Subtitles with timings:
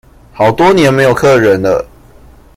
[0.33, 1.87] 好多年沒有客人了